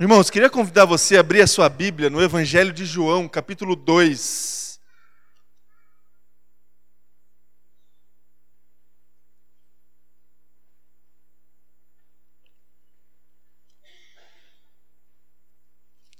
[0.00, 4.80] Irmãos, queria convidar você a abrir a sua Bíblia no Evangelho de João, capítulo 2.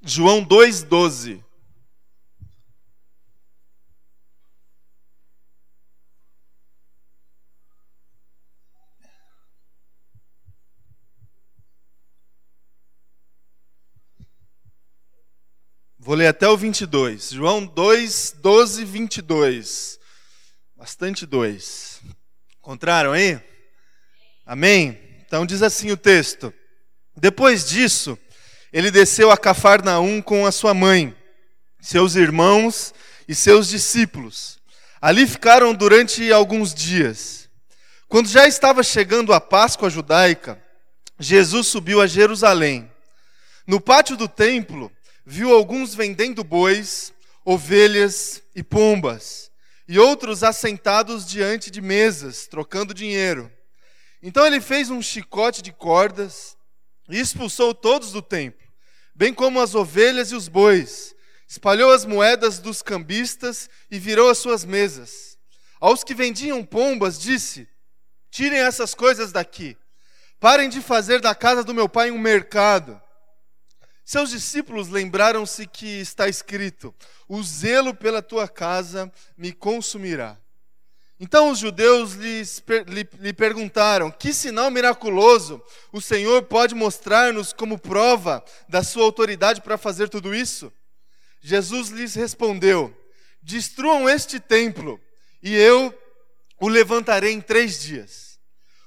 [0.02, 1.42] João 2,12.
[16.10, 17.30] Vou ler até o 22.
[17.30, 20.00] João 2, 12, 22.
[20.76, 22.00] Bastante dois.
[22.58, 23.40] Encontraram aí?
[24.44, 24.98] Amém?
[25.24, 26.52] Então diz assim o texto.
[27.16, 28.18] Depois disso,
[28.72, 31.16] ele desceu a Cafarnaum com a sua mãe,
[31.80, 32.92] seus irmãos
[33.28, 34.58] e seus discípulos.
[35.00, 37.48] Ali ficaram durante alguns dias.
[38.08, 40.60] Quando já estava chegando a Páscoa judaica,
[41.20, 42.90] Jesus subiu a Jerusalém.
[43.64, 44.90] No pátio do templo,
[45.30, 47.14] viu alguns vendendo bois,
[47.44, 49.48] ovelhas e pombas,
[49.86, 53.50] e outros assentados diante de mesas, trocando dinheiro.
[54.20, 56.56] Então ele fez um chicote de cordas
[57.08, 58.66] e expulsou todos do templo,
[59.14, 61.14] bem como as ovelhas e os bois.
[61.48, 65.38] Espalhou as moedas dos cambistas e virou as suas mesas.
[65.80, 67.68] Aos que vendiam pombas, disse:
[68.32, 69.76] Tirem essas coisas daqui.
[70.40, 73.00] Parem de fazer da casa do meu pai um mercado.
[74.10, 76.92] Seus discípulos lembraram-se que está escrito:
[77.28, 79.08] O zelo pela tua casa
[79.38, 80.36] me consumirá.
[81.20, 82.42] Então os judeus lhe,
[83.20, 89.78] lhe perguntaram: Que sinal miraculoso o Senhor pode mostrar-nos como prova da sua autoridade para
[89.78, 90.72] fazer tudo isso?
[91.40, 92.92] Jesus lhes respondeu:
[93.40, 95.00] Destruam este templo,
[95.40, 95.96] e eu
[96.60, 98.40] o levantarei em três dias.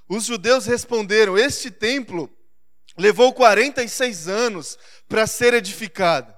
[0.09, 2.29] Os judeus responderam: Este templo
[2.97, 4.77] levou 46 anos
[5.07, 6.33] para ser edificado.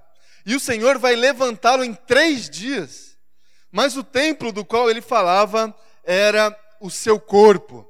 [0.45, 3.17] E o Senhor vai levantá-lo em três dias.
[3.71, 7.87] Mas o templo do qual ele falava era o seu corpo.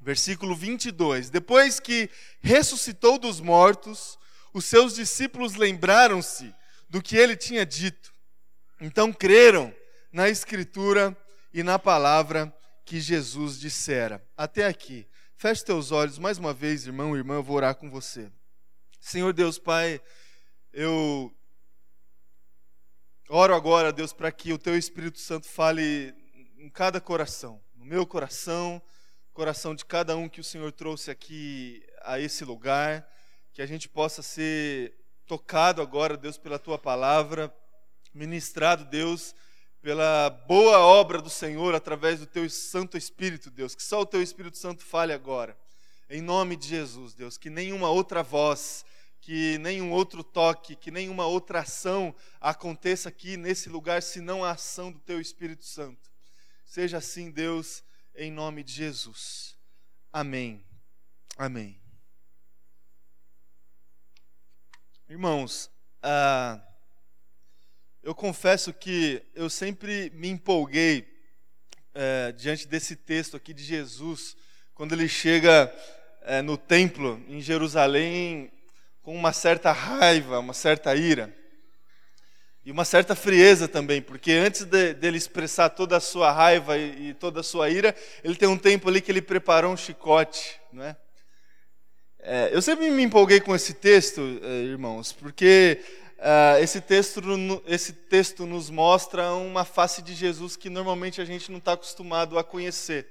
[0.00, 1.30] Versículo 22.
[1.30, 2.08] Depois que
[2.40, 4.18] ressuscitou dos mortos,
[4.54, 6.54] os seus discípulos lembraram-se
[6.88, 8.12] do que ele tinha dito.
[8.80, 9.74] Então creram
[10.12, 11.16] na Escritura
[11.52, 12.52] e na palavra
[12.84, 14.24] que Jesus dissera.
[14.36, 15.06] Até aqui.
[15.40, 18.30] Feche teus olhos mais uma vez, irmão e irmã, eu vou orar com você.
[19.00, 19.98] Senhor Deus Pai,
[20.70, 21.34] eu
[23.26, 26.14] oro agora, Deus, para que o Teu Espírito Santo fale
[26.58, 28.82] em cada coração, no meu coração,
[29.32, 33.10] coração de cada um que o Senhor trouxe aqui a esse lugar,
[33.54, 34.94] que a gente possa ser
[35.26, 37.50] tocado agora, Deus, pela Tua palavra,
[38.12, 39.34] ministrado, Deus,
[39.82, 44.22] pela boa obra do Senhor através do Teu Santo Espírito, Deus, que só o Teu
[44.22, 45.56] Espírito Santo fale agora.
[46.08, 48.84] Em nome de Jesus, Deus, que nenhuma outra voz,
[49.20, 54.90] que nenhum outro toque, que nenhuma outra ação aconteça aqui nesse lugar, senão a ação
[54.92, 56.10] do Teu Espírito Santo.
[56.64, 57.82] Seja assim, Deus,
[58.14, 59.56] em nome de Jesus.
[60.12, 60.64] Amém.
[61.36, 61.80] Amém.
[65.08, 65.70] Irmãos,
[66.02, 66.60] ah,
[68.02, 71.06] eu confesso que eu sempre me empolguei
[71.94, 74.36] é, diante desse texto aqui de Jesus,
[74.74, 75.72] quando ele chega
[76.22, 78.50] é, no templo em Jerusalém
[79.02, 81.34] com uma certa raiva, uma certa ira
[82.64, 87.08] e uma certa frieza também, porque antes de, dele expressar toda a sua raiva e,
[87.08, 87.94] e, toda a sua ira,
[88.24, 90.96] ele tem um tempo ali que ele preparou um chicote, não é?
[92.20, 95.82] é eu sempre me empolguei com esse texto, é, irmãos, porque
[96.20, 97.20] Uh, esse, texto,
[97.66, 102.38] esse texto nos mostra uma face de Jesus que normalmente a gente não está acostumado
[102.38, 103.06] a conhecer.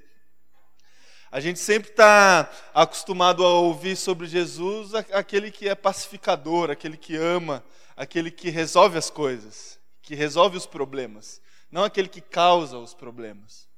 [1.30, 7.16] A gente sempre está acostumado a ouvir sobre Jesus aquele que é pacificador, aquele que
[7.16, 7.64] ama,
[7.96, 11.40] aquele que resolve as coisas, que resolve os problemas,
[11.70, 13.69] não aquele que causa os problemas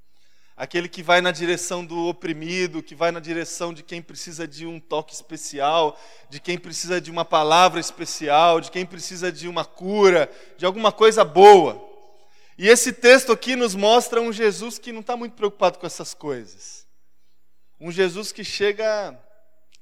[0.56, 4.66] aquele que vai na direção do oprimido, que vai na direção de quem precisa de
[4.66, 9.64] um toque especial, de quem precisa de uma palavra especial, de quem precisa de uma
[9.64, 11.90] cura, de alguma coisa boa.
[12.58, 16.12] E esse texto aqui nos mostra um Jesus que não está muito preocupado com essas
[16.12, 16.86] coisas.
[17.80, 19.18] Um Jesus que chega,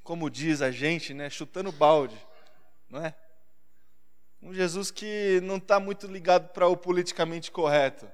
[0.02, 2.16] como diz a gente, né, chutando balde,
[2.88, 3.14] não é?
[4.40, 8.08] Um Jesus que não está muito ligado para o politicamente correto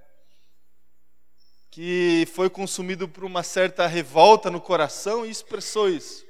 [1.76, 6.24] que foi consumido por uma certa revolta no coração e expressou isso.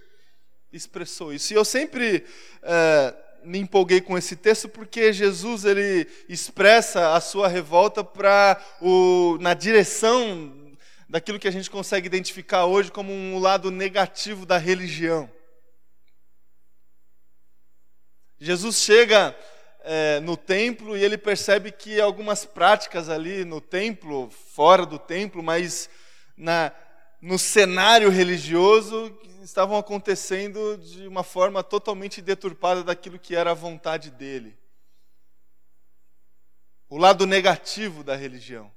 [0.72, 1.52] Expressou isso.
[1.52, 2.26] E eu sempre
[2.64, 3.14] é,
[3.44, 9.54] me empolguei com esse texto porque Jesus ele expressa a sua revolta para o na
[9.54, 10.76] direção
[11.08, 15.30] daquilo que a gente consegue identificar hoje como um lado negativo da religião.
[18.40, 19.32] Jesus chega
[19.88, 25.44] é, no templo e ele percebe que algumas práticas ali no templo, fora do templo,
[25.44, 25.88] mas
[26.36, 26.72] na,
[27.22, 34.10] no cenário religioso, estavam acontecendo de uma forma totalmente deturpada daquilo que era a vontade
[34.10, 34.58] dele.
[36.88, 38.72] O lado negativo da religião.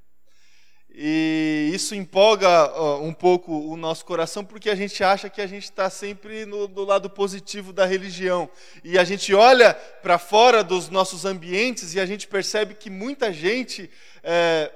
[0.94, 5.64] E isso empolga um pouco o nosso coração, porque a gente acha que a gente
[5.64, 8.50] está sempre no, do lado positivo da religião.
[8.84, 13.32] E a gente olha para fora dos nossos ambientes e a gente percebe que muita
[13.32, 13.90] gente
[14.24, 14.72] é,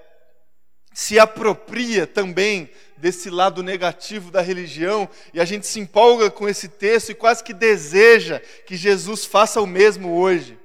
[0.93, 6.69] se apropria também desse lado negativo da religião, e a gente se empolga com esse
[6.69, 10.57] texto e quase que deseja que Jesus faça o mesmo hoje,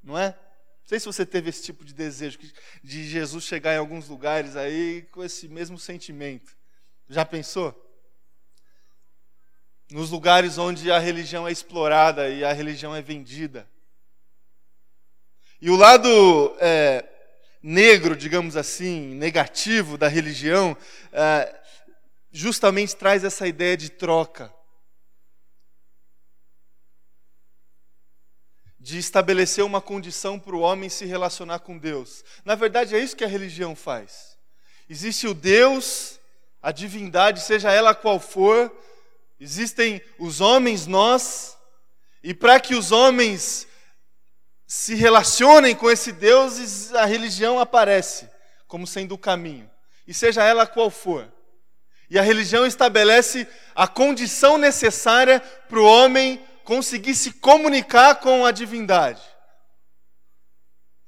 [0.00, 0.36] não é?
[0.92, 2.38] Sei se você teve esse tipo de desejo
[2.84, 6.54] de Jesus chegar em alguns lugares aí com esse mesmo sentimento.
[7.08, 7.74] Já pensou?
[9.90, 13.66] Nos lugares onde a religião é explorada e a religião é vendida.
[15.62, 17.08] E o lado é,
[17.62, 20.76] negro, digamos assim, negativo da religião,
[21.10, 21.58] é,
[22.30, 24.52] justamente traz essa ideia de troca.
[28.82, 32.24] De estabelecer uma condição para o homem se relacionar com Deus.
[32.44, 34.36] Na verdade, é isso que a religião faz.
[34.90, 36.18] Existe o Deus,
[36.60, 38.76] a divindade, seja ela qual for,
[39.38, 41.56] existem os homens, nós,
[42.24, 43.68] e para que os homens
[44.66, 48.28] se relacionem com esse Deus, a religião aparece
[48.66, 49.70] como sendo o caminho,
[50.08, 51.32] e seja ela qual for.
[52.10, 53.46] E a religião estabelece
[53.76, 55.38] a condição necessária
[55.68, 59.20] para o homem conseguir se comunicar com a divindade.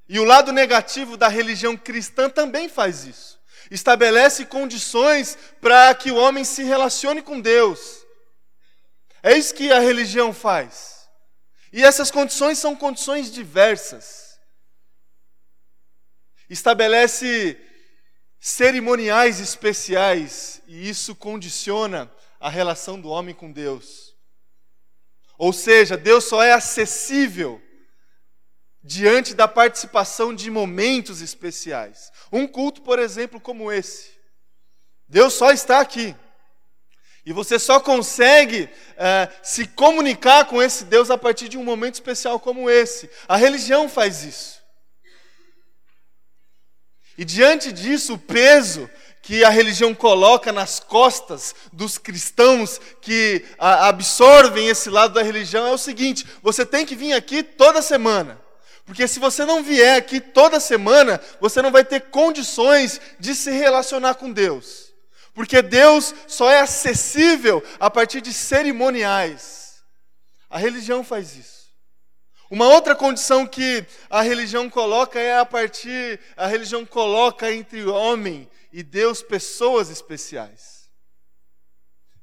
[0.07, 3.41] E o lado negativo da religião cristã também faz isso.
[3.71, 8.05] Estabelece condições para que o homem se relacione com Deus.
[9.23, 11.09] É isso que a religião faz.
[11.73, 14.39] E essas condições são condições diversas.
[16.51, 17.59] Estabelece
[18.39, 24.14] cerimoniais especiais e isso condiciona a relação do homem com Deus.
[25.39, 27.61] Ou seja, Deus só é acessível
[28.83, 32.13] diante da participação de momentos especiais.
[32.31, 34.11] Um culto, por exemplo, como esse.
[35.09, 36.15] Deus só está aqui.
[37.27, 41.95] E você só consegue é, se comunicar com esse Deus a partir de um momento
[41.95, 43.09] especial como esse.
[43.27, 44.63] A religião faz isso.
[47.17, 48.91] E diante disso, o peso
[49.25, 55.73] que a religião coloca nas costas dos cristãos que absorvem esse lado da religião é
[55.73, 58.39] o seguinte: você tem que vir aqui toda semana.
[58.85, 63.51] Porque se você não vier aqui toda semana, você não vai ter condições de se
[63.51, 64.93] relacionar com Deus.
[65.33, 69.83] Porque Deus só é acessível a partir de cerimoniais.
[70.51, 71.65] A religião faz isso.
[72.51, 78.47] Uma outra condição que a religião coloca é a partir, a religião coloca entre homem
[78.75, 80.91] e Deus pessoas especiais.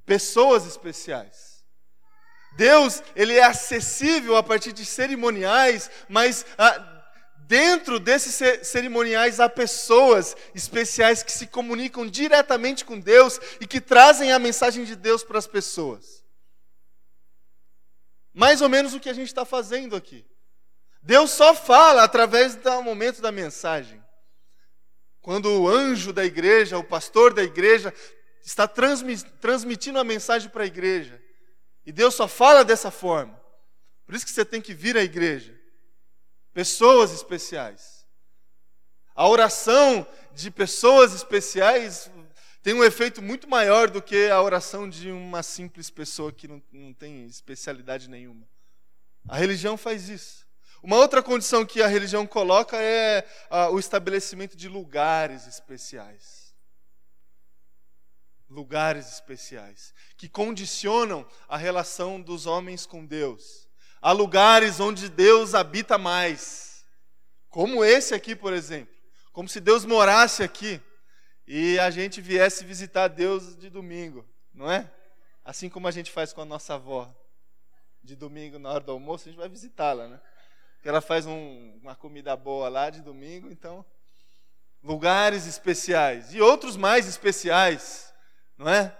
[0.06, 1.64] Pessoas especiais.
[2.58, 7.06] Deus, ele é acessível a partir de cerimoniais, mas ah,
[7.48, 14.34] dentro desses cerimoniais há pessoas especiais que se comunicam diretamente com Deus e que trazem
[14.34, 16.22] a mensagem de Deus para as pessoas.
[18.34, 20.26] Mais ou menos o que a gente está fazendo aqui.
[21.02, 24.01] Deus só fala através do momento da mensagem.
[25.22, 27.94] Quando o anjo da igreja, o pastor da igreja,
[28.44, 31.22] está transmitindo a mensagem para a igreja.
[31.86, 33.40] E Deus só fala dessa forma.
[34.06, 35.58] Por isso que você tem que vir à igreja.
[36.54, 38.06] Pessoas especiais.
[39.16, 42.10] A oração de pessoas especiais
[42.64, 46.62] tem um efeito muito maior do que a oração de uma simples pessoa que não,
[46.72, 48.48] não tem especialidade nenhuma.
[49.28, 50.46] A religião faz isso.
[50.84, 56.56] Uma outra condição que a religião coloca é ah, o estabelecimento de lugares especiais.
[58.50, 63.70] Lugares especiais, que condicionam a relação dos homens com Deus.
[64.02, 66.84] Há lugares onde Deus habita mais,
[67.48, 68.94] como esse aqui, por exemplo.
[69.32, 70.82] Como se Deus morasse aqui
[71.48, 74.92] e a gente viesse visitar Deus de domingo, não é?
[75.46, 77.14] Assim como a gente faz com a nossa avó.
[78.04, 80.20] De domingo, na hora do almoço, a gente vai visitá-la, né?
[80.90, 83.86] Ela faz um, uma comida boa lá de domingo, então
[84.84, 88.14] lugares especiais e outros mais especiais,
[88.58, 88.98] não é?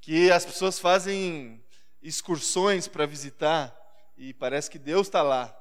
[0.00, 1.64] Que as pessoas fazem
[2.00, 3.76] excursões para visitar
[4.16, 5.56] e parece que Deus está lá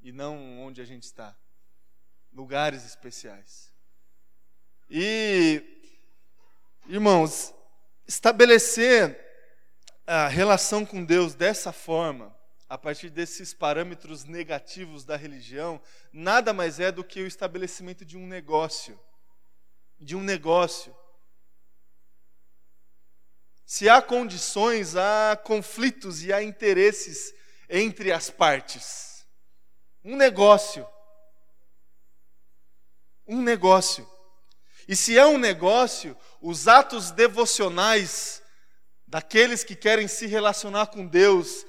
[0.00, 1.36] e não onde a gente está.
[2.32, 3.72] Lugares especiais.
[4.90, 5.62] E,
[6.86, 7.54] irmãos,
[8.06, 9.18] estabelecer
[10.06, 12.35] a relação com Deus dessa forma
[12.68, 15.80] a partir desses parâmetros negativos da religião,
[16.12, 18.98] nada mais é do que o estabelecimento de um negócio.
[19.98, 20.94] De um negócio.
[23.64, 27.34] Se há condições, há conflitos e há interesses
[27.68, 29.26] entre as partes.
[30.04, 30.86] Um negócio.
[33.26, 34.08] Um negócio.
[34.88, 38.42] E se é um negócio, os atos devocionais
[39.06, 41.64] daqueles que querem se relacionar com Deus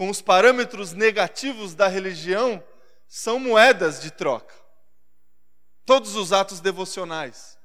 [0.00, 2.64] com os parâmetros negativos da religião
[3.06, 4.54] são moedas de troca.
[5.84, 7.58] Todos os atos devocionais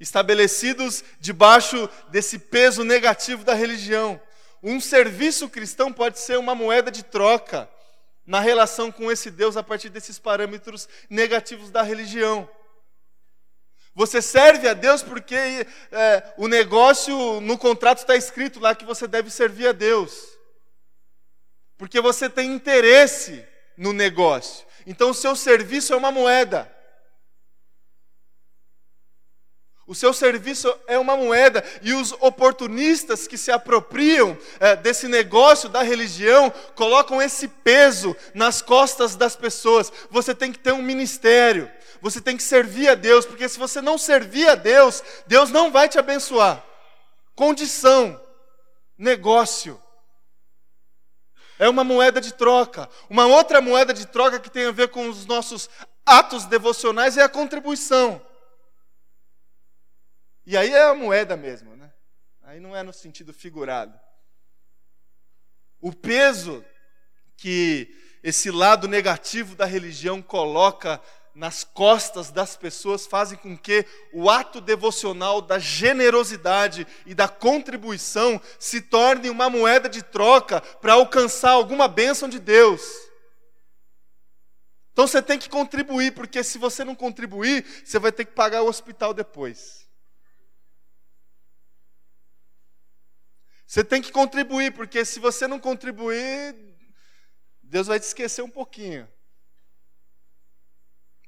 [0.00, 4.20] estabelecidos debaixo desse peso negativo da religião.
[4.60, 7.70] Um serviço cristão pode ser uma moeda de troca
[8.26, 12.50] na relação com esse Deus a partir desses parâmetros negativos da religião.
[13.94, 19.06] Você serve a Deus porque é, o negócio no contrato está escrito lá que você
[19.06, 20.31] deve servir a Deus.
[21.82, 23.44] Porque você tem interesse
[23.76, 24.64] no negócio.
[24.86, 26.72] Então o seu serviço é uma moeda.
[29.84, 35.68] O seu serviço é uma moeda, e os oportunistas que se apropriam é, desse negócio
[35.68, 39.92] da religião colocam esse peso nas costas das pessoas.
[40.08, 41.68] Você tem que ter um ministério,
[42.00, 45.72] você tem que servir a Deus, porque se você não servir a Deus, Deus não
[45.72, 46.64] vai te abençoar.
[47.34, 48.24] Condição,
[48.96, 49.81] negócio.
[51.62, 52.90] É uma moeda de troca.
[53.08, 55.70] Uma outra moeda de troca que tem a ver com os nossos
[56.04, 58.20] atos devocionais é a contribuição.
[60.44, 61.92] E aí é a moeda mesmo, né?
[62.42, 63.96] Aí não é no sentido figurado.
[65.80, 66.64] O peso
[67.36, 71.00] que esse lado negativo da religião coloca
[71.34, 78.40] nas costas das pessoas fazem com que o ato devocional da generosidade e da contribuição
[78.58, 82.82] se torne uma moeda de troca para alcançar alguma bênção de Deus.
[84.92, 88.62] Então você tem que contribuir, porque se você não contribuir, você vai ter que pagar
[88.62, 89.88] o hospital depois.
[93.66, 96.54] Você tem que contribuir, porque se você não contribuir,
[97.62, 99.08] Deus vai te esquecer um pouquinho.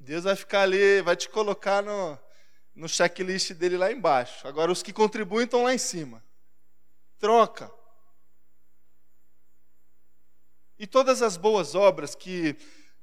[0.04, 2.18] Deus vai ficar ali, vai te colocar no,
[2.74, 4.46] no checklist dele lá embaixo.
[4.46, 6.22] Agora, os que contribuem estão lá em cima.
[7.18, 7.72] Troca.
[10.78, 12.54] E todas as boas obras que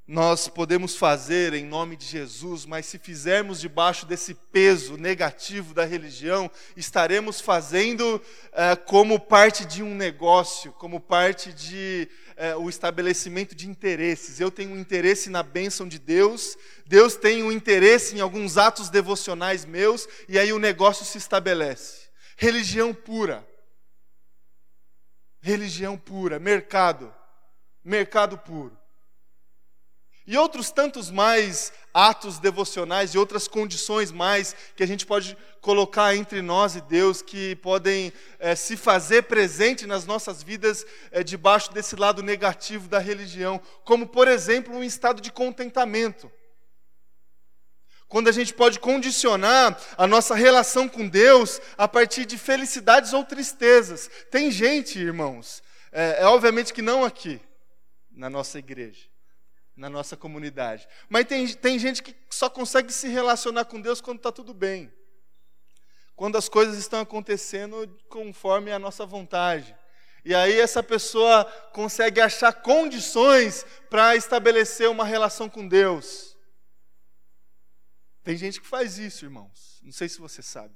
[0.08, 5.86] nós podemos fazer em nome de Jesus, mas se fizermos debaixo desse peso negativo da
[5.86, 13.55] religião, estaremos fazendo é, como parte de um negócio, como parte de é, o estabelecimento
[13.55, 14.39] de interesses.
[14.39, 16.58] Eu tenho um interesse na bênção de Deus,
[16.91, 22.10] Deus tem um interesse em alguns atos devocionais meus, e aí o negócio se estabelece.
[22.36, 23.48] Religião pura.
[25.39, 27.15] Religião pura, mercado.
[27.81, 28.77] Mercado puro.
[30.27, 36.13] E outros tantos mais atos devocionais e outras condições mais que a gente pode colocar
[36.13, 41.71] entre nós e Deus, que podem é, se fazer presente nas nossas vidas é, debaixo
[41.71, 46.29] desse lado negativo da religião, como, por exemplo, um estado de contentamento.
[48.12, 53.24] Quando a gente pode condicionar a nossa relação com Deus a partir de felicidades ou
[53.24, 54.10] tristezas.
[54.30, 55.63] Tem gente, irmãos,
[55.94, 57.39] é, é obviamente que não aqui,
[58.12, 59.10] na nossa igreja
[59.77, 60.88] na nossa comunidade.
[61.10, 64.94] Mas tem, tem gente que só consegue se relacionar com Deus quando está tudo bem.
[66.13, 69.74] Quando as coisas estão acontecendo conforme a nossa vontade.
[70.24, 76.31] E aí essa pessoa consegue achar condições para estabelecer uma relação com Deus.
[78.24, 79.80] Tem gente que faz isso, irmãos.
[79.82, 80.75] Não sei se você sabe.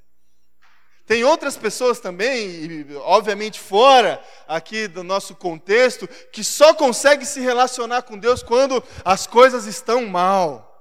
[1.05, 8.01] Tem outras pessoas também, obviamente fora aqui do nosso contexto, que só conseguem se relacionar
[8.01, 10.71] com Deus quando as coisas estão mal.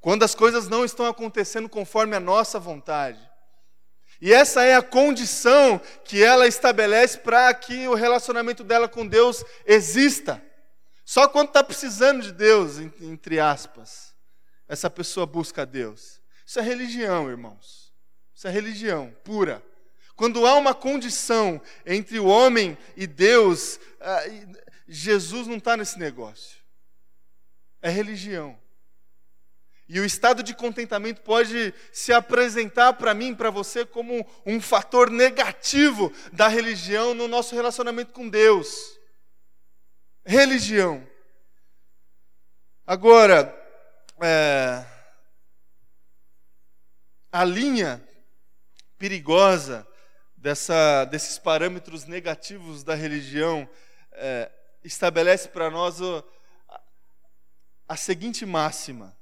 [0.00, 3.20] Quando as coisas não estão acontecendo conforme a nossa vontade.
[4.18, 9.44] E essa é a condição que ela estabelece para que o relacionamento dela com Deus
[9.66, 10.42] exista.
[11.04, 14.13] Só quando está precisando de Deus, entre aspas,
[14.68, 16.20] essa pessoa busca Deus.
[16.46, 17.92] Isso é religião, irmãos.
[18.34, 19.62] Isso é religião pura.
[20.16, 24.22] Quando há uma condição entre o homem e Deus, ah,
[24.86, 26.58] Jesus não está nesse negócio.
[27.82, 28.58] É religião.
[29.88, 35.10] E o estado de contentamento pode se apresentar para mim, para você, como um fator
[35.10, 38.98] negativo da religião no nosso relacionamento com Deus.
[40.24, 41.06] Religião.
[42.86, 43.63] Agora,
[44.22, 44.84] é,
[47.32, 48.02] a linha
[48.98, 49.86] perigosa
[50.36, 53.68] dessa, desses parâmetros negativos da religião,
[54.12, 54.50] é,
[54.84, 56.24] estabelece para nós o,
[56.68, 56.82] a,
[57.88, 59.16] a seguinte máxima: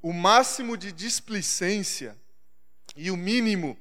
[0.00, 2.16] o máximo de displicência
[2.94, 3.78] e o mínimo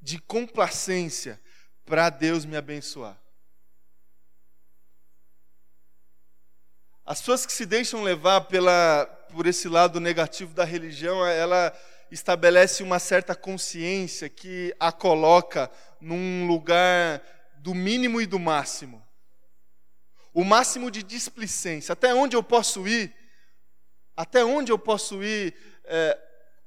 [0.00, 1.40] de complacência
[1.84, 3.20] para Deus me abençoar.
[7.10, 11.76] As pessoas que se deixam levar pela, por esse lado negativo da religião, ela
[12.08, 15.68] estabelece uma certa consciência que a coloca
[16.00, 17.20] num lugar
[17.56, 19.04] do mínimo e do máximo.
[20.32, 21.94] O máximo de displicência.
[21.94, 23.12] Até onde eu posso ir?
[24.16, 25.52] Até onde eu posso ir
[25.86, 26.16] é,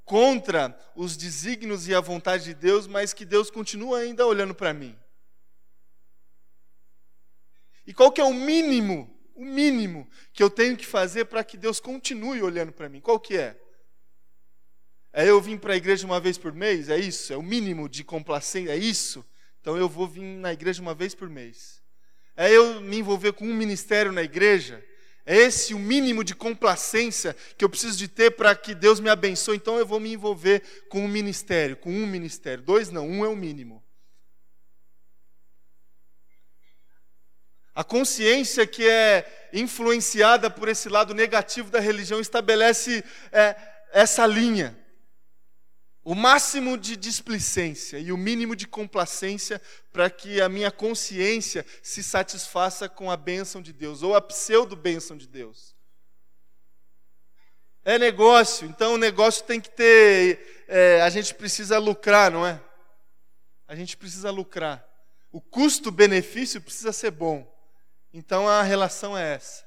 [0.03, 4.73] contra os desígnios e a vontade de Deus, mas que Deus continua ainda olhando para
[4.73, 4.93] mim?
[7.88, 11.57] E qual que é o mínimo o mínimo que eu tenho que fazer para que
[11.57, 12.99] Deus continue olhando para mim.
[13.01, 13.59] Qual que é?
[15.11, 16.89] É eu vim para a igreja uma vez por mês?
[16.89, 17.31] É isso?
[17.31, 18.71] É o mínimo de complacência?
[18.71, 19.23] É isso?
[19.61, 21.81] Então eu vou vir na igreja uma vez por mês.
[22.35, 24.83] É eu me envolver com um ministério na igreja?
[25.25, 29.09] É esse o mínimo de complacência que eu preciso de ter para que Deus me
[29.09, 29.55] abençoe?
[29.55, 32.63] Então eu vou me envolver com um ministério, com um ministério.
[32.63, 33.81] Dois não, um é o mínimo.
[37.75, 43.56] A consciência que é influenciada por esse lado negativo da religião estabelece é,
[43.92, 44.77] essa linha.
[46.03, 49.62] O máximo de displicência e o mínimo de complacência
[49.92, 55.15] para que a minha consciência se satisfaça com a bênção de Deus, ou a pseudo-bênção
[55.15, 55.74] de Deus.
[57.86, 60.65] É negócio, então o negócio tem que ter.
[60.68, 62.62] É, a gente precisa lucrar, não é?
[63.68, 64.86] A gente precisa lucrar.
[65.32, 67.52] O custo-benefício precisa ser bom.
[68.13, 69.65] Então a relação é essa,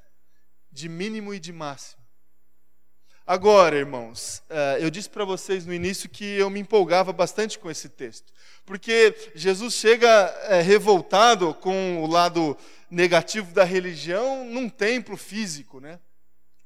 [0.71, 2.01] de mínimo e de máximo.
[3.25, 7.69] Agora, irmãos, eh, eu disse para vocês no início que eu me empolgava bastante com
[7.69, 8.31] esse texto,
[8.65, 10.07] porque Jesus chega
[10.43, 12.57] eh, revoltado com o lado
[12.89, 15.99] negativo da religião num templo físico, né?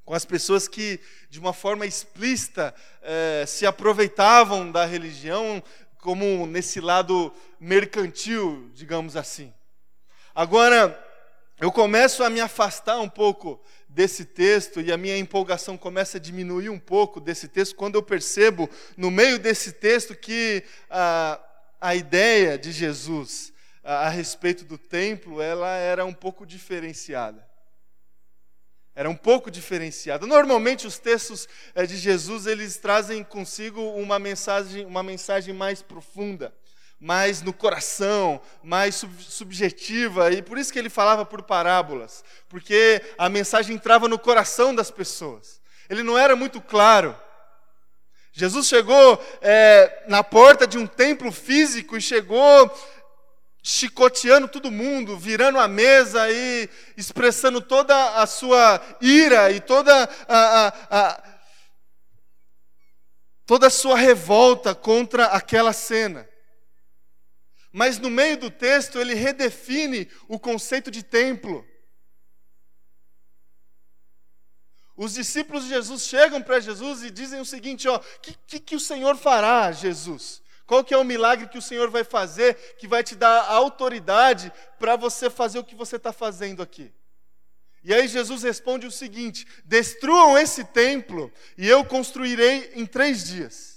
[0.04, 5.60] com as pessoas que, de uma forma explícita, eh, se aproveitavam da religião
[5.98, 9.52] como nesse lado mercantil, digamos assim.
[10.34, 10.96] Agora,
[11.62, 16.20] eu começo a me afastar um pouco desse texto e a minha empolgação começa a
[16.20, 21.40] diminuir um pouco desse texto quando eu percebo no meio desse texto que a,
[21.80, 23.52] a ideia de Jesus
[23.84, 27.48] a, a respeito do templo ela era um pouco diferenciada.
[28.92, 30.26] Era um pouco diferenciada.
[30.26, 36.52] Normalmente os textos é, de Jesus eles trazem consigo uma mensagem, uma mensagem mais profunda
[37.02, 43.02] mais no coração, mais sub subjetiva, e por isso que ele falava por parábolas, porque
[43.18, 45.60] a mensagem entrava no coração das pessoas.
[45.90, 47.18] Ele não era muito claro.
[48.32, 52.72] Jesus chegou é, na porta de um templo físico e chegou
[53.64, 60.66] chicoteando todo mundo, virando a mesa e expressando toda a sua ira e toda a,
[60.66, 61.22] a, a
[63.44, 66.30] toda a sua revolta contra aquela cena.
[67.72, 71.66] Mas no meio do texto ele redefine o conceito de templo.
[74.94, 78.76] Os discípulos de Jesus chegam para Jesus e dizem o seguinte: ó, que, que, que,
[78.76, 80.42] o Senhor fará, Jesus?
[80.66, 84.52] Qual que é o milagre que o Senhor vai fazer que vai te dar autoridade
[84.78, 86.92] para você fazer o que você está fazendo aqui?
[87.82, 93.71] E aí Jesus responde o seguinte: destruam esse templo e eu construirei em três dias.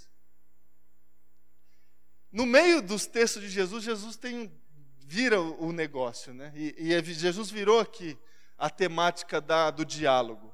[2.35, 4.51] No meio dos textos de Jesus, Jesus tem,
[4.99, 6.51] vira o, negócio, né?
[6.53, 8.17] E, e, é, Jesus virou aqui
[8.57, 10.53] a temática da, do diálogo.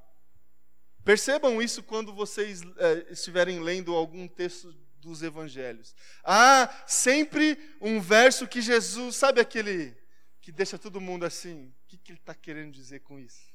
[1.03, 5.95] Percebam isso quando vocês é, estiverem lendo algum texto dos evangelhos.
[6.23, 9.97] Há sempre um verso que Jesus, sabe aquele
[10.39, 11.73] que deixa todo mundo assim?
[11.83, 13.49] O que, que ele está querendo dizer com isso?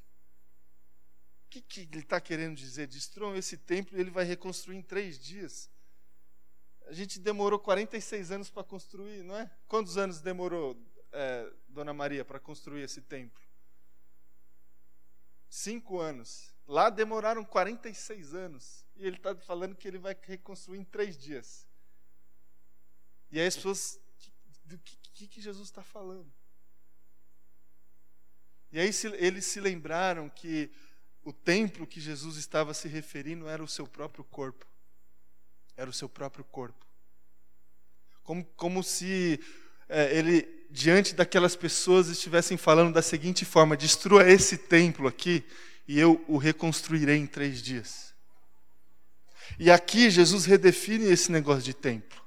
[1.45, 2.87] O que, que ele está querendo dizer?
[2.87, 5.69] Destruam esse templo e ele vai reconstruir em três dias.
[6.87, 9.51] A gente demorou 46 anos para construir, não é?
[9.67, 10.75] Quantos anos demorou,
[11.11, 13.43] é, Dona Maria, para construir esse templo?
[15.49, 16.53] Cinco anos.
[16.65, 18.85] Lá demoraram 46 anos.
[18.95, 21.67] E ele está falando que ele vai reconstruir em três dias.
[23.29, 23.99] E aí as pessoas,
[24.63, 26.31] do que, que, que Jesus está falando?
[28.71, 30.71] E aí eles se lembraram que
[31.21, 34.65] o templo que Jesus estava se referindo era o seu próprio corpo
[35.77, 36.85] era o seu próprio corpo.
[38.23, 39.39] Como, como se
[39.87, 45.45] é, ele, diante daquelas pessoas, estivessem falando da seguinte forma: destrua esse templo aqui
[45.87, 48.13] e eu o reconstruirei em três dias.
[49.57, 52.21] E aqui Jesus redefine esse negócio de templo.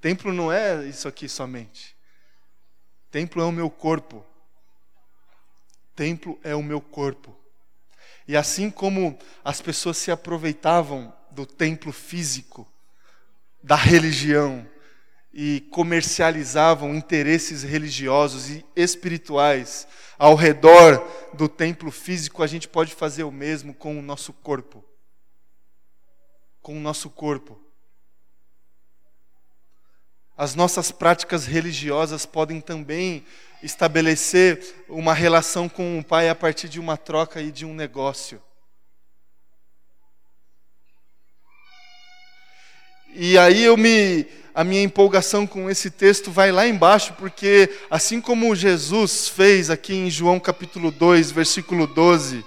[0.00, 1.94] Templo não é isso aqui somente.
[3.10, 4.24] Templo é o meu corpo.
[5.94, 7.36] Templo é o meu corpo.
[8.26, 12.71] E assim como as pessoas se aproveitavam do templo físico,
[13.62, 14.66] da religião,
[15.32, 19.86] e comercializavam interesses religiosos e espirituais
[20.18, 24.84] ao redor do templo físico, a gente pode fazer o mesmo com o nosso corpo.
[26.60, 27.60] Com o nosso corpo.
[30.36, 33.24] As nossas práticas religiosas podem também
[33.62, 38.42] estabelecer uma relação com o Pai a partir de uma troca e de um negócio.
[43.14, 48.20] E aí eu me a minha empolgação com esse texto vai lá embaixo, porque assim
[48.20, 52.44] como Jesus fez aqui em João capítulo 2, versículo 12,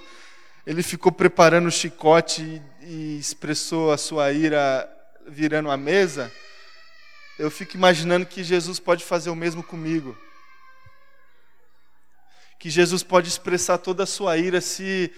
[0.66, 4.88] ele ficou preparando o chicote e expressou a sua ira
[5.28, 6.32] virando a mesa,
[7.38, 10.16] eu fico imaginando que Jesus pode fazer o mesmo comigo.
[12.58, 15.12] Que Jesus pode expressar toda a sua ira se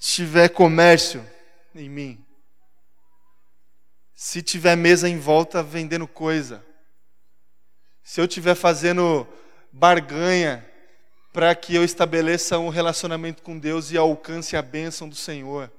[0.00, 1.24] tiver comércio
[1.74, 2.25] em mim.
[4.18, 6.64] Se tiver mesa em volta vendendo coisa.
[8.02, 9.28] Se eu estiver fazendo
[9.70, 10.66] barganha
[11.34, 15.70] para que eu estabeleça um relacionamento com Deus e alcance a bênção do Senhor.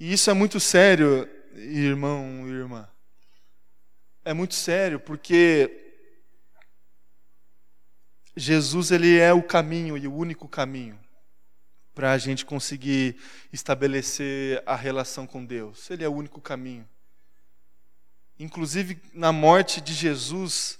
[0.00, 2.88] E isso é muito sério, irmão e irmã.
[4.24, 6.00] É muito sério, porque
[8.34, 11.05] Jesus ele é o caminho e o único caminho
[11.96, 13.16] para a gente conseguir
[13.50, 15.90] estabelecer a relação com Deus.
[15.90, 16.86] Ele é o único caminho.
[18.38, 20.78] Inclusive, na morte de Jesus,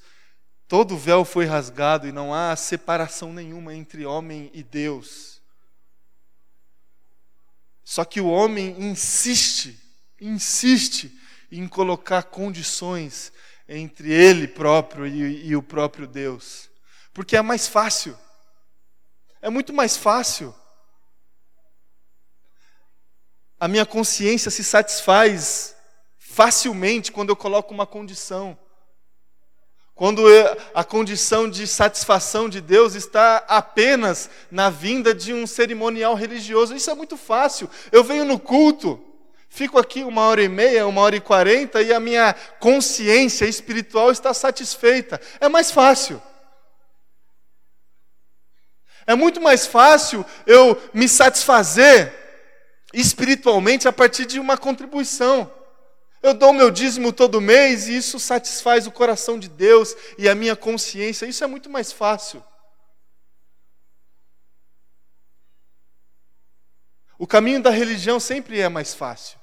[0.68, 5.40] todo o véu foi rasgado e não há separação nenhuma entre homem e Deus.
[7.82, 9.80] Só que o homem insiste,
[10.20, 11.18] insiste
[11.50, 13.32] em colocar condições
[13.66, 16.68] entre ele próprio e, e, o próprio Deus,
[17.14, 18.18] porque é mais fácil,
[19.40, 20.54] é muito mais fácil.
[23.58, 25.74] A minha consciência se satisfaz
[26.18, 28.58] facilmente quando eu coloco uma condição.
[29.94, 30.22] Quando
[30.74, 36.76] a condição de satisfação de Deus está apenas na vinda de um cerimonial religioso.
[36.76, 37.70] Isso é muito fácil.
[37.90, 39.02] Eu venho no culto,
[39.48, 44.10] fico aqui uma hora e meia, uma hora e quarenta, e a minha consciência espiritual
[44.10, 45.18] está satisfeita.
[45.40, 46.22] É mais fácil.
[49.06, 52.25] É muito mais fácil eu me satisfazer
[52.96, 55.52] espiritualmente a partir de uma contribuição.
[56.22, 60.34] Eu dou meu dízimo todo mês e isso satisfaz o coração de Deus e a
[60.34, 61.26] minha consciência.
[61.26, 62.42] Isso é muito mais fácil.
[67.18, 69.38] O caminho da religião sempre é mais fácil.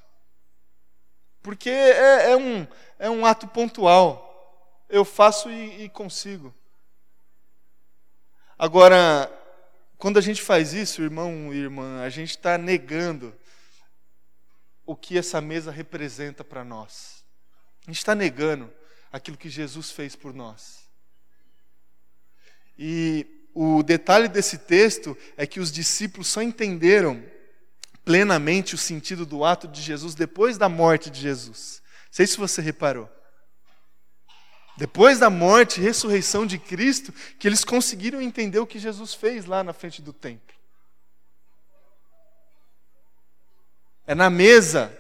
[1.44, 4.32] Porque é, é um, é um ato pontual.
[4.90, 6.54] Eu faço e, e consigo.
[8.58, 9.32] Agora,
[9.98, 13.34] quando a gente faz isso, irmão e irmã, a gente está negando
[14.86, 17.24] o que essa mesa representa para nós.
[17.84, 18.72] A gente está negando
[19.12, 20.84] aquilo que Jesus fez por nós.
[22.78, 27.24] E o detalhe desse texto é que os discípulos só entenderam
[28.04, 31.82] plenamente o sentido do ato de Jesus depois da morte de Jesus.
[32.06, 33.10] Não sei se você reparou.
[34.76, 39.46] Depois da morte e ressurreição de Cristo, que eles conseguiram entender o que Jesus fez
[39.46, 40.56] lá na frente do templo.
[44.06, 44.92] É na mesa,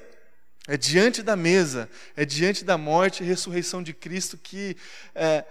[0.68, 4.78] é diante da mesa, é diante da morte e ressurreição de Cristo que
[5.14, 5.44] é,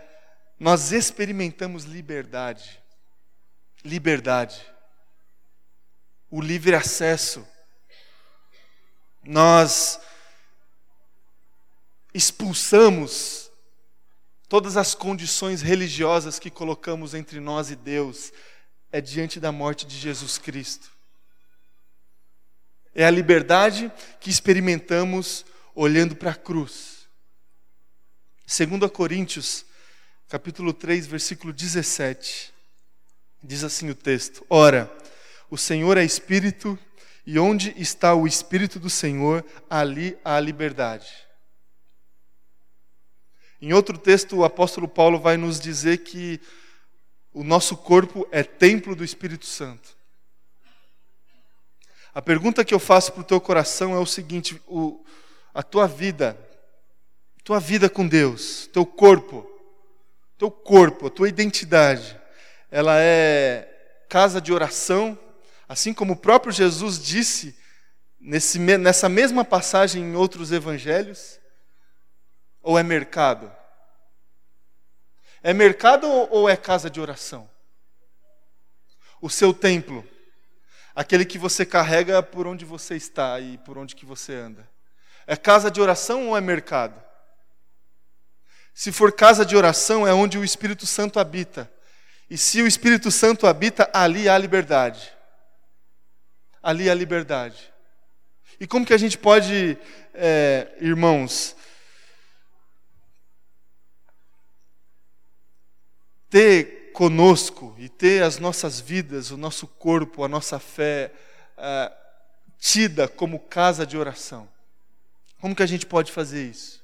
[0.59, 2.81] nós experimentamos liberdade.
[3.85, 4.65] Liberdade.
[6.31, 7.47] O livre acesso.
[9.23, 10.01] Nós
[12.15, 13.51] expulsamos
[14.49, 18.33] todas as condições religiosas que colocamos entre nós e Deus.
[18.91, 20.91] É diante da morte de Jesus Cristo.
[22.95, 27.09] É a liberdade que experimentamos olhando para a cruz.
[28.47, 29.65] Segundo a Coríntios,
[30.29, 32.53] capítulo 3, versículo 17.
[33.43, 34.93] Diz assim o texto: Ora,
[35.51, 36.79] o Senhor é espírito,
[37.27, 41.09] e onde está o espírito do Senhor, ali há liberdade.
[43.61, 46.41] Em outro texto, o apóstolo Paulo vai nos dizer que
[47.33, 49.97] o nosso corpo é templo do Espírito Santo.
[52.15, 55.05] A pergunta que eu faço para o teu coração é o seguinte: o,
[55.55, 56.39] a tua vida,
[57.43, 59.49] tua vida com Deus, teu corpo,
[60.37, 62.21] teu corpo, a tua identidade,
[62.71, 63.69] ela é
[64.09, 65.19] casa de oração,
[65.67, 67.57] assim como o próprio Jesus disse
[68.21, 71.41] nesse, nessa mesma passagem em outros evangelhos?
[72.63, 73.51] Ou é mercado?
[75.43, 77.51] É mercado ou é casa de oração?
[79.21, 80.07] O seu templo,
[80.95, 84.69] aquele que você carrega por onde você está e por onde que você anda.
[85.27, 87.03] É casa de oração ou é mercado?
[88.75, 91.71] Se for casa de oração, é onde o Espírito Santo habita.
[92.29, 95.13] E se o Espírito Santo habita, ali há liberdade.
[96.63, 97.73] Ali há liberdade.
[98.59, 99.77] E como que a gente pode,
[100.15, 101.55] é, irmãos,
[106.31, 111.13] ter conosco e ter as nossas vidas, o nosso corpo, a nossa fé
[111.57, 111.93] é,
[112.59, 114.49] tida como casa de oração?
[115.41, 116.83] Como que a gente pode fazer isso?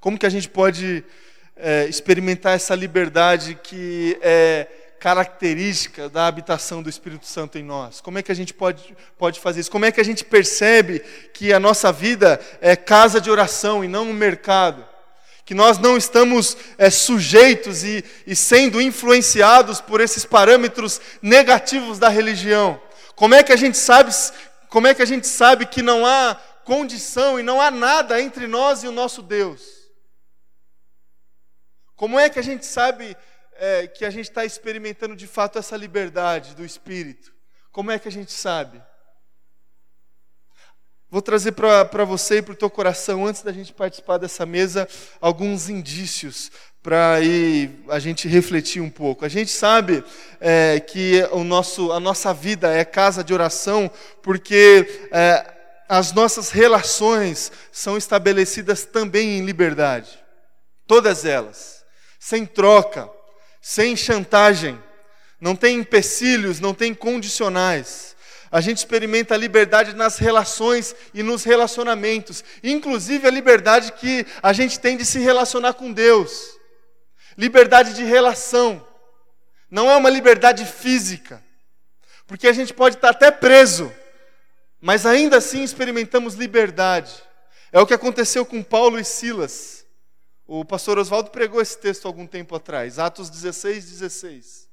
[0.00, 1.04] Como que a gente pode
[1.56, 4.66] é, experimentar essa liberdade que é
[4.98, 8.00] característica da habitação do Espírito Santo em nós?
[8.00, 9.70] Como é que a gente pode, pode fazer isso?
[9.70, 11.00] Como é que a gente percebe
[11.32, 14.93] que a nossa vida é casa de oração e não um mercado?
[15.44, 22.08] Que nós não estamos é, sujeitos e, e sendo influenciados por esses parâmetros negativos da
[22.08, 22.80] religião?
[23.14, 24.10] Como é que a gente sabe,
[24.68, 28.46] como é que a gente sabe que não há condição e não há nada entre
[28.46, 29.62] nós e o nosso Deus?
[31.94, 33.16] Como é que a gente sabe
[33.56, 37.32] é, que a gente está experimentando de fato essa liberdade do Espírito?
[37.70, 38.82] Como é que a gente sabe?
[41.14, 44.88] Vou trazer para você e para o teu coração, antes da gente participar dessa mesa,
[45.20, 46.50] alguns indícios
[46.82, 47.18] para
[47.88, 49.24] a gente refletir um pouco.
[49.24, 50.02] A gente sabe
[50.40, 53.88] é, que o nosso, a nossa vida é casa de oração
[54.24, 55.54] porque é,
[55.88, 60.18] as nossas relações são estabelecidas também em liberdade.
[60.84, 61.84] Todas elas
[62.18, 63.08] sem troca,
[63.62, 64.82] sem chantagem,
[65.40, 68.13] não tem empecilhos, não tem condicionais.
[68.54, 74.52] A gente experimenta a liberdade nas relações e nos relacionamentos, inclusive a liberdade que a
[74.52, 76.56] gente tem de se relacionar com Deus.
[77.36, 78.86] Liberdade de relação.
[79.68, 81.44] Não é uma liberdade física,
[82.28, 83.92] porque a gente pode estar até preso,
[84.80, 87.12] mas ainda assim experimentamos liberdade.
[87.72, 89.84] É o que aconteceu com Paulo e Silas.
[90.46, 94.68] O pastor Oswaldo pregou esse texto algum tempo atrás, Atos 16, 16.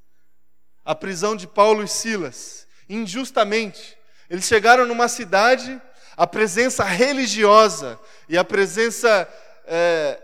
[0.85, 3.97] A prisão de Paulo e Silas, injustamente.
[4.29, 5.81] Eles chegaram numa cidade,
[6.15, 9.27] a presença religiosa e a presença
[9.65, 10.21] é,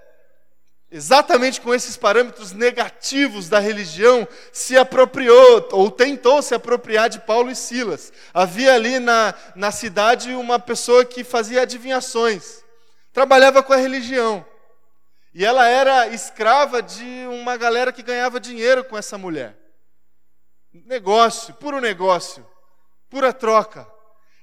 [0.92, 7.50] exatamente com esses parâmetros negativos da religião se apropriou ou tentou se apropriar de Paulo
[7.50, 8.12] e Silas.
[8.34, 12.64] Havia ali na, na cidade uma pessoa que fazia adivinhações,
[13.14, 14.46] trabalhava com a religião.
[15.34, 19.56] E ela era escrava de uma galera que ganhava dinheiro com essa mulher.
[20.74, 22.46] Negócio, puro negócio,
[23.10, 23.88] pura troca.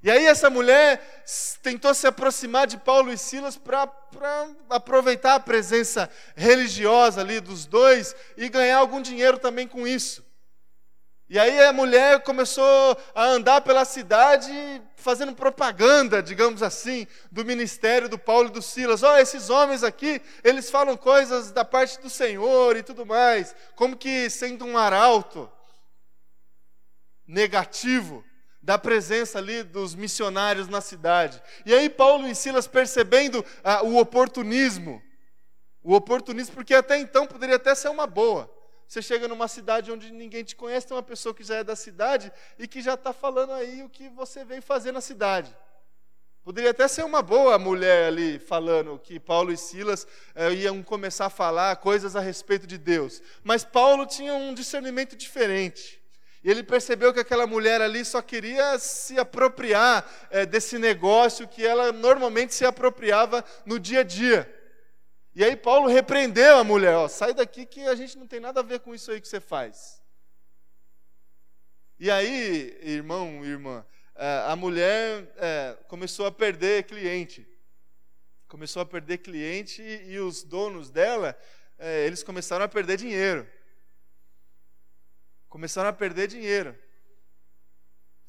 [0.03, 1.25] E aí essa mulher
[1.63, 3.91] tentou se aproximar de Paulo e Silas para
[4.69, 10.23] aproveitar a presença religiosa ali dos dois e ganhar algum dinheiro também com isso.
[11.27, 14.53] E aí a mulher começou a andar pela cidade
[14.95, 19.03] fazendo propaganda, digamos assim, do ministério do Paulo e do Silas.
[19.03, 23.97] Olha, esses homens aqui, eles falam coisas da parte do Senhor e tudo mais, como
[23.97, 25.51] que sendo um arauto
[27.27, 28.23] negativo
[28.65, 31.41] da presença ali dos missionários na cidade.
[31.67, 35.03] E aí Paulo e Silas percebendo ah, o oportunismo,
[35.83, 38.51] o oportunismo, porque até então poderia até ser uma boa.
[38.89, 41.77] Você chega numa cidade onde ninguém te conhece, tem uma pessoa que já é da
[41.77, 45.55] cidade e que já está falando aí o que você veio fazer na cidade.
[46.43, 51.27] Poderia até ser uma boa mulher ali falando que Paulo e Silas eh, iam começar
[51.27, 53.21] a falar coisas a respeito de Deus.
[53.43, 56.04] Mas Paulo tinha um discernimento diferente.
[56.45, 61.65] E ele percebeu que aquela mulher ali só queria se apropriar eh, desse negócio que
[61.65, 64.55] ela normalmente se apropriava no dia a dia.
[65.35, 68.61] E aí Paulo repreendeu a mulher, ó, sai daqui que a gente não tem nada
[68.61, 70.03] a ver com isso aí que você faz.
[71.99, 77.49] E aí, irmão, irmã, é, a mulher é, começou a perder cliente.
[78.47, 81.35] Começou a perder cliente e os donos dela,
[81.79, 83.49] é, eles começaram a perder dinheiro.
[85.55, 86.77] Começaram a perder dinheiro.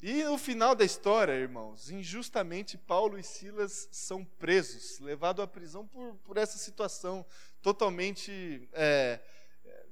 [0.00, 5.84] E no final da história, irmãos, injustamente Paulo e Silas são presos, levados à prisão
[5.88, 7.26] por, por essa situação
[7.60, 9.18] totalmente é,
[9.64, 9.86] é,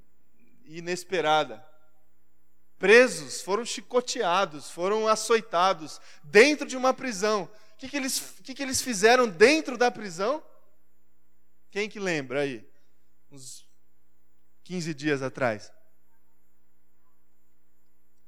[0.66, 1.60] inesperada.
[2.78, 7.50] Presos, foram chicoteados, foram açoitados dentro de uma prisão.
[7.72, 10.40] O que, que, eles, que, que eles fizeram dentro da prisão?
[11.72, 12.64] Quem que lembra aí?
[13.28, 13.68] Uns
[14.62, 15.72] 15 dias atrás.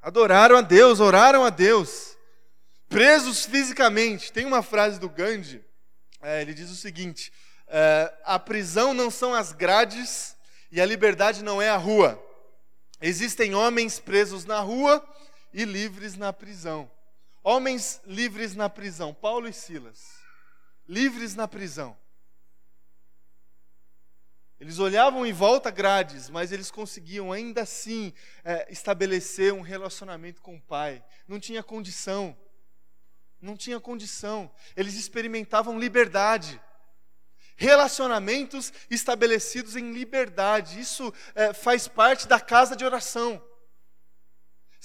[0.07, 2.16] Adoraram a Deus, oraram a Deus.
[2.88, 4.33] presos fisicamente.
[4.33, 5.64] Tem uma frase do Gandhi,
[6.23, 7.33] é, ele diz o seguinte:
[7.66, 10.37] é, a prisão não são as grades
[10.71, 12.23] e a liberdade não é a rua.
[13.01, 15.05] Existem homens presos na rua
[15.53, 16.88] e livres na prisão.
[17.42, 19.99] Homens livres na prisão, Paulo e Silas,
[20.88, 21.99] livres na prisão.
[24.59, 30.57] Eles olhavam em volta grades, mas eles conseguiam ainda assim é, estabelecer um relacionamento com
[30.57, 31.05] o Pai.
[31.29, 32.37] Não tinha condição.
[33.40, 34.51] Não tinha condição.
[34.75, 36.61] Eles experimentavam liberdade.
[37.55, 40.81] Relacionamentos estabelecidos em liberdade.
[40.81, 43.42] Isso é, faz parte da casa de oração.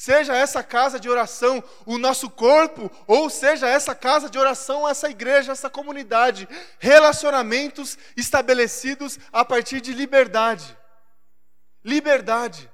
[0.01, 5.07] Seja essa casa de oração o nosso corpo, ou seja essa casa de oração essa
[5.07, 6.49] igreja, essa comunidade.
[6.79, 10.75] Relacionamentos estabelecidos a partir de liberdade.
[11.83, 12.67] Liberdade.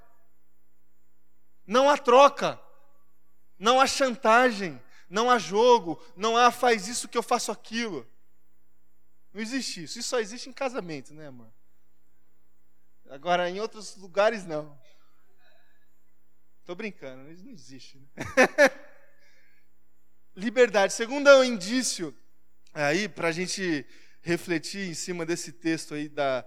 [1.65, 2.57] Não há troca,
[3.59, 8.07] não há chantagem, não há jogo, não há faz isso que eu faço aquilo.
[9.33, 9.99] Não existe isso.
[9.99, 11.51] Isso só existe em casamento, né, amor?
[13.09, 14.79] Agora, em outros lugares, não.
[16.67, 17.97] Estou brincando, isso não existe.
[17.97, 18.07] Né?
[20.35, 20.91] Liberdade.
[20.91, 22.13] Segundo um indício
[22.73, 23.85] aí para a gente
[24.21, 26.45] refletir em cima desse texto aí da,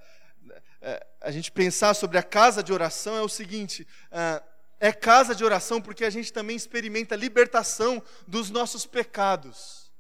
[0.83, 5.35] é, a gente pensar sobre a casa de oração é o seguinte: é, é casa
[5.35, 9.90] de oração porque a gente também experimenta libertação dos nossos pecados.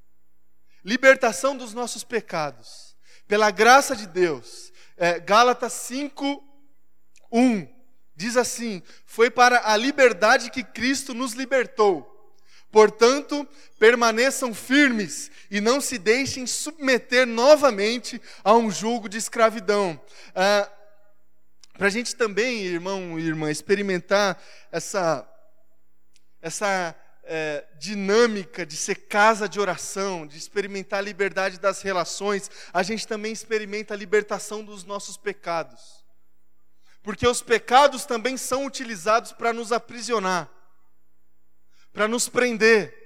[0.84, 2.94] Libertação dos nossos pecados.
[3.26, 4.70] Pela graça de Deus.
[4.98, 6.44] É, Gálatas 5,
[7.32, 7.79] 1.
[8.20, 12.06] Diz assim: Foi para a liberdade que Cristo nos libertou.
[12.70, 19.98] Portanto, permaneçam firmes e não se deixem submeter novamente a um julgo de escravidão.
[20.34, 20.70] Ah,
[21.78, 24.38] para a gente também, irmão e irmã, experimentar
[24.70, 25.26] essa,
[26.42, 32.82] essa é, dinâmica de ser casa de oração, de experimentar a liberdade das relações, a
[32.82, 35.99] gente também experimenta a libertação dos nossos pecados
[37.02, 40.50] porque os pecados também são utilizados para nos aprisionar,
[41.92, 42.98] para nos prender.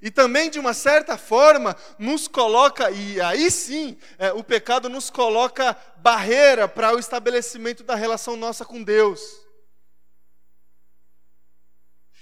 [0.00, 5.10] E também, de uma certa forma, nos coloca, e aí sim, é, o pecado nos
[5.10, 9.20] coloca barreira para o estabelecimento da relação nossa com Deus.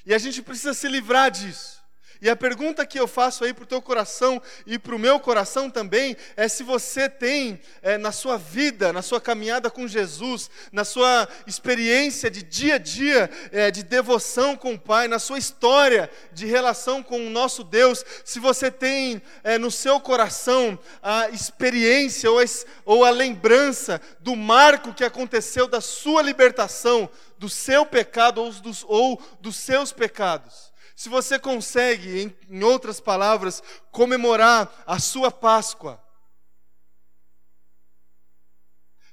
[0.06, 1.75] E a gente precisa se livrar disso.
[2.20, 5.20] E a pergunta que eu faço aí para o teu coração e para o meu
[5.20, 10.50] coração também é se você tem é, na sua vida, na sua caminhada com Jesus,
[10.72, 15.38] na sua experiência de dia a dia, é, de devoção com o Pai, na sua
[15.38, 21.28] história de relação com o nosso Deus, se você tem é, no seu coração a
[21.28, 22.44] experiência ou a,
[22.84, 28.84] ou a lembrança do marco que aconteceu da sua libertação, do seu pecado ou dos,
[28.88, 36.02] ou dos seus pecados se você consegue, em, em outras palavras, comemorar a sua Páscoa.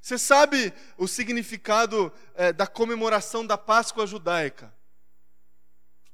[0.02, 4.74] Você sabe o significado é, da comemoração da Páscoa judaica?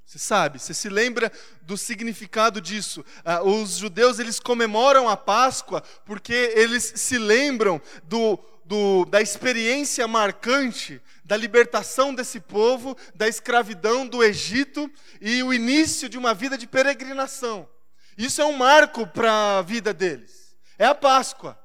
[0.04, 3.06] Você sabe, você se lembra do significado disso?
[3.24, 10.08] Ah, os judeus eles comemoram a Páscoa porque eles se lembram do, do, da experiência
[10.08, 16.56] marcante da libertação desse povo, da escravidão do Egito e o início de uma vida
[16.56, 17.68] de peregrinação.
[18.16, 20.56] Isso é um marco para a vida deles.
[20.78, 21.60] É a Páscoa.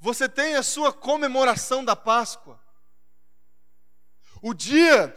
[0.00, 2.60] Você tem a sua comemoração da Páscoa.
[4.42, 5.14] O dia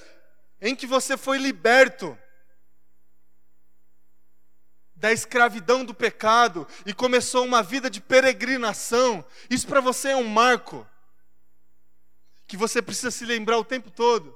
[0.61, 2.15] em que você foi liberto
[5.03, 9.25] da escravidão do pecado e começou uma vida de peregrinação.
[9.49, 10.89] Isso para você é um marco
[12.47, 14.33] que você precisa se lembrar o tempo todo.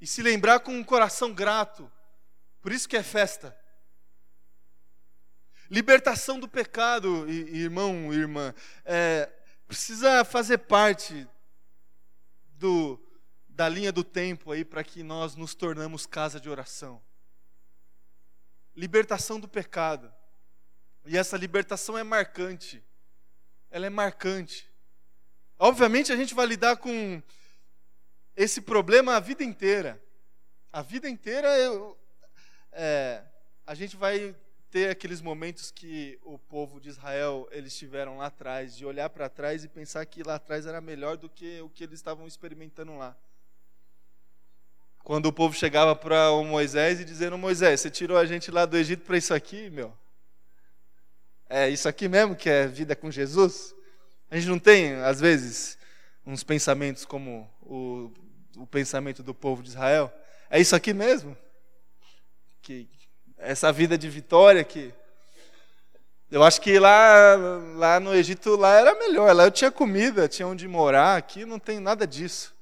[0.00, 1.90] E se lembrar com um coração grato.
[2.60, 3.58] Por isso que é festa.
[5.68, 9.28] Libertação do pecado, irmão, irmã, é,
[9.66, 11.26] precisa fazer parte
[12.54, 12.96] do,
[13.48, 17.02] da linha do tempo aí para que nós nos tornamos casa de oração
[18.80, 20.10] libertação do pecado.
[21.04, 22.82] E essa libertação é marcante.
[23.70, 24.66] Ela é marcante.
[25.58, 27.22] Obviamente a gente vai lidar com
[28.34, 30.02] esse problema a vida inteira.
[30.72, 31.98] A vida inteira eu,
[32.72, 33.22] é,
[33.66, 34.34] a gente vai
[34.70, 39.28] ter aqueles momentos que o povo de Israel eles tiveram lá atrás, de olhar para
[39.28, 42.96] trás e pensar que lá atrás era melhor do que o que eles estavam experimentando
[42.96, 43.14] lá.
[45.02, 48.66] Quando o povo chegava para o Moisés e dizendo: Moisés, você tirou a gente lá
[48.66, 49.92] do Egito para isso aqui, meu?
[51.48, 53.74] É isso aqui mesmo que é vida com Jesus?
[54.30, 55.76] A gente não tem, às vezes,
[56.24, 58.12] uns pensamentos como o,
[58.56, 60.12] o pensamento do povo de Israel?
[60.48, 61.36] É isso aqui mesmo?
[62.62, 62.88] que
[63.38, 64.92] essa vida de vitória que
[66.30, 67.34] eu acho que lá,
[67.74, 69.34] lá no Egito lá era melhor.
[69.34, 71.16] Lá eu tinha comida, tinha onde morar.
[71.16, 72.54] Aqui não tem nada disso.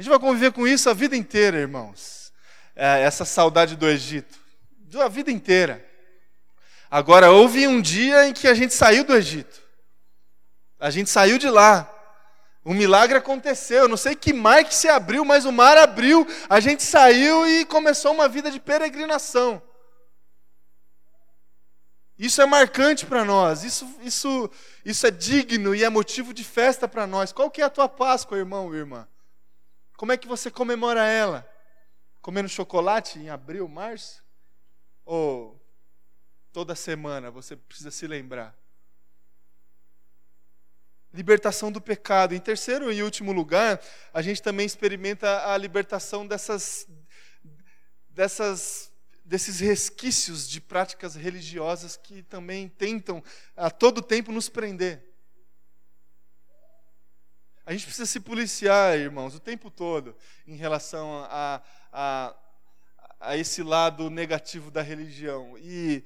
[0.00, 2.32] A gente vai conviver com isso a vida inteira, irmãos.
[2.74, 4.40] É, essa saudade do Egito.
[4.98, 5.86] A vida inteira.
[6.90, 9.60] Agora, houve um dia em que a gente saiu do Egito.
[10.78, 11.86] A gente saiu de lá.
[12.64, 13.80] Um milagre aconteceu.
[13.80, 16.26] Eu não sei que mar que se abriu, mas o mar abriu.
[16.48, 19.60] A gente saiu e começou uma vida de peregrinação.
[22.18, 24.50] Isso é marcante para nós, isso, isso,
[24.82, 27.32] isso é digno e é motivo de festa para nós.
[27.32, 29.06] Qual que é a tua Páscoa, irmão, irmã?
[30.00, 31.46] Como é que você comemora ela?
[32.22, 34.24] Comendo chocolate em abril, março?
[35.04, 35.62] Ou
[36.50, 38.58] toda semana você precisa se lembrar?
[41.12, 42.34] Libertação do pecado.
[42.34, 43.78] Em terceiro e último lugar,
[44.10, 46.88] a gente também experimenta a libertação dessas,
[48.08, 48.90] dessas
[49.22, 53.22] desses resquícios de práticas religiosas que também tentam
[53.54, 55.09] a todo tempo nos prender.
[57.70, 61.62] A gente precisa se policiar, irmãos, o tempo todo em relação a,
[61.92, 62.34] a,
[63.20, 65.56] a esse lado negativo da religião.
[65.56, 66.02] E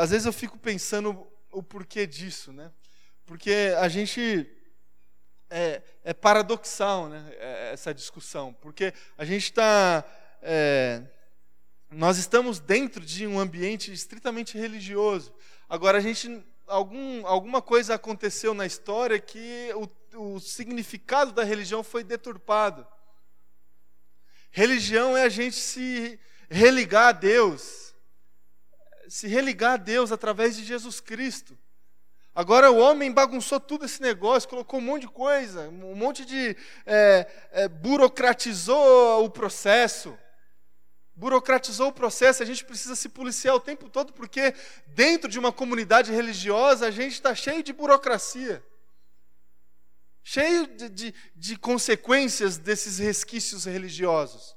[0.00, 2.70] às vezes eu fico pensando o porquê disso, né?
[3.26, 4.48] Porque a gente
[5.50, 7.34] é, é paradoxal, né?
[7.40, 10.04] É, essa discussão, porque a gente está
[10.40, 11.02] é,
[11.90, 15.34] nós estamos dentro de um ambiente estritamente religioso.
[15.68, 21.82] Agora, a gente, algum, alguma coisa aconteceu na história que o, o significado da religião
[21.82, 22.86] foi deturpado.
[24.50, 27.94] Religião é a gente se religar a Deus,
[29.08, 31.56] se religar a Deus através de Jesus Cristo.
[32.34, 36.56] Agora o homem bagunçou tudo esse negócio, colocou um monte de coisa, um monte de.
[36.86, 40.16] É, é, burocratizou o processo
[41.20, 44.54] burocratizou o processo, a gente precisa se policiar o tempo todo, porque
[44.86, 48.64] dentro de uma comunidade religiosa a gente está cheio de burocracia,
[50.22, 54.54] cheio de, de, de consequências desses resquícios religiosos.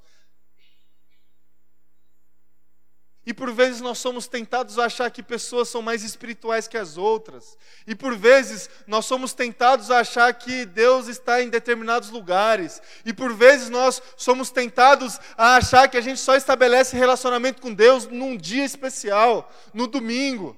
[3.26, 6.98] E por vezes nós somos tentados a achar que pessoas são mais espirituais que as
[6.98, 7.56] outras.
[7.86, 12.82] E por vezes nós somos tentados a achar que Deus está em determinados lugares.
[13.02, 17.72] E por vezes nós somos tentados a achar que a gente só estabelece relacionamento com
[17.72, 20.54] Deus num dia especial, no domingo.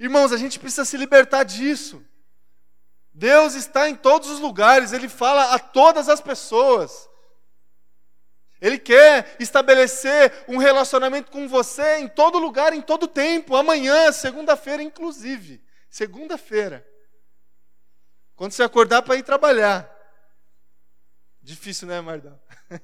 [0.00, 2.02] Irmãos, a gente precisa se libertar disso.
[3.14, 7.08] Deus está em todos os lugares, Ele fala a todas as pessoas.
[8.60, 14.82] Ele quer estabelecer um relacionamento com você em todo lugar, em todo tempo, amanhã, segunda-feira,
[14.82, 15.60] inclusive.
[15.90, 16.86] Segunda-feira.
[18.36, 19.90] Quando você acordar para ir trabalhar.
[21.42, 22.40] Difícil, né, Mardão?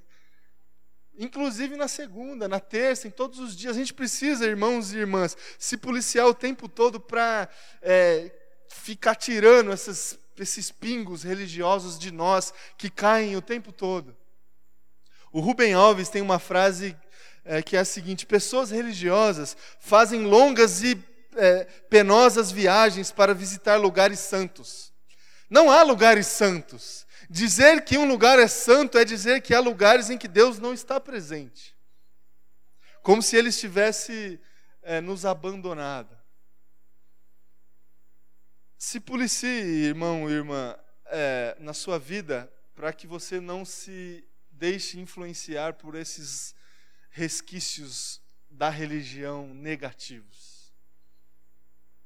[1.16, 3.76] Inclusive na segunda, na terça, em todos os dias.
[3.76, 7.48] A gente precisa, irmãos e irmãs, se policiar o tempo todo para
[7.80, 8.32] é,
[8.68, 14.16] ficar tirando esses, esses pingos religiosos de nós que caem o tempo todo.
[15.32, 16.96] O Rubem Alves tem uma frase
[17.44, 21.02] é, que é a seguinte: pessoas religiosas fazem longas e
[21.36, 24.92] é, penosas viagens para visitar lugares santos.
[25.48, 27.06] Não há lugares santos.
[27.30, 30.72] Dizer que um lugar é santo é dizer que há lugares em que Deus não
[30.72, 31.74] está presente.
[33.02, 34.40] Como se ele estivesse
[34.82, 36.17] é, nos abandonado.
[38.78, 45.00] Se policie, irmão e irmã, é, na sua vida, para que você não se deixe
[45.00, 46.54] influenciar por esses
[47.10, 50.72] resquícios da religião negativos.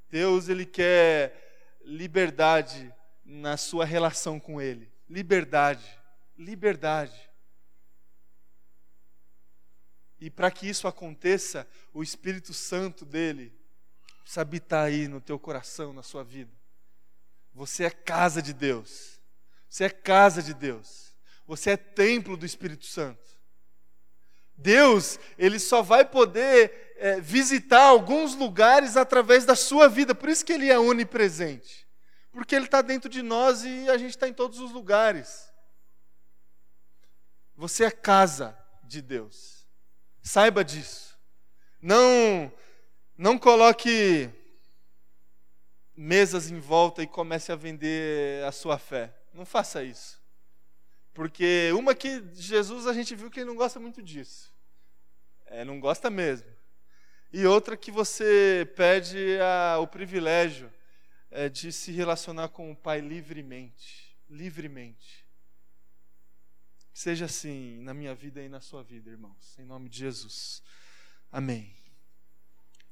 [0.09, 2.91] Deus ele quer liberdade
[3.23, 4.91] na sua relação com ele.
[5.11, 6.01] Liberdade,
[6.39, 7.31] liberdade.
[10.19, 13.53] E para que isso aconteça, o Espírito Santo dele
[14.23, 16.62] precisa habitar aí no teu coração, na sua vida.
[17.55, 19.21] Você é casa de Deus.
[19.69, 21.15] Você é casa de Deus.
[21.47, 23.23] Você é templo do Espírito Santo.
[24.57, 30.15] Deus, ele só vai poder é, visitar alguns lugares através da sua vida.
[30.15, 31.87] Por isso que ele é onipresente.
[32.31, 35.53] Porque ele está dentro de nós e a gente está em todos os lugares.
[37.57, 39.67] Você é casa de Deus.
[40.23, 41.19] Saiba disso.
[41.81, 42.53] Não,
[43.17, 44.31] não coloque
[45.97, 49.15] mesas em volta e comece a vender a sua fé.
[49.33, 50.21] Não faça isso.
[51.15, 54.53] Porque uma que Jesus a gente viu que ele não gosta muito disso.
[55.47, 56.49] É, não gosta mesmo.
[57.33, 60.73] E outra que você pede a, o privilégio
[61.31, 64.17] é, de se relacionar com o Pai livremente.
[64.29, 65.27] Livremente.
[66.93, 69.59] Seja assim na minha vida e na sua vida, irmãos.
[69.59, 70.63] Em nome de Jesus.
[71.31, 71.82] Amém.